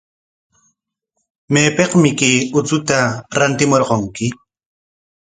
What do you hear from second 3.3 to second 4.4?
rantimurqunki?